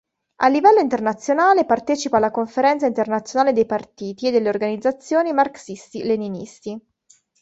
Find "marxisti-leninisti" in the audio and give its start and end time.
5.31-6.81